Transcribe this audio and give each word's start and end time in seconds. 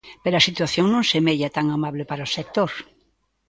Pero 0.23 0.35
a 0.37 0.45
situación 0.49 0.85
non 0.89 1.03
semella 1.13 1.53
tan 1.57 1.65
amable 1.77 2.03
para 2.09 2.27
o 2.27 2.33
sector. 2.37 2.71